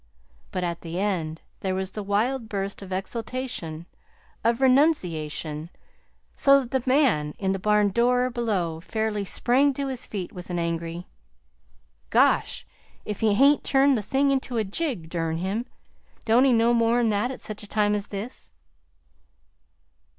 But, 0.49 0.63
at 0.63 0.81
the 0.81 0.99
end, 0.99 1.43
there 1.59 1.75
was 1.75 1.91
the 1.91 2.01
wild 2.01 2.49
burst 2.49 2.81
of 2.81 2.91
exaltation 2.91 3.85
of 4.43 4.59
renunciation, 4.59 5.69
so 6.33 6.61
that 6.65 6.71
the 6.71 6.81
man 6.89 7.35
in 7.37 7.51
the 7.51 7.59
barn 7.59 7.89
door 7.91 8.31
below 8.31 8.79
fairly 8.79 9.23
sprang 9.25 9.75
to 9.75 9.89
his 9.89 10.07
feet 10.07 10.31
with 10.33 10.49
an 10.49 10.57
angry: 10.57 11.05
"Gosh! 12.09 12.65
if 13.05 13.19
he 13.19 13.35
hain't 13.35 13.63
turned 13.63 13.95
the 13.95 14.01
thing 14.01 14.31
into 14.31 14.57
a 14.57 14.63
jig 14.63 15.07
durn 15.07 15.37
him! 15.37 15.67
Don't 16.25 16.45
he 16.45 16.51
know 16.51 16.73
more'n 16.73 17.11
that 17.11 17.29
at 17.29 17.43
such 17.43 17.61
a 17.61 17.67
time 17.67 17.93
as 17.93 18.07
this?" 18.07 18.49